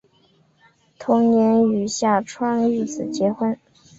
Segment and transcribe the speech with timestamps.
[0.97, 3.55] 同年与下川玉子结婚。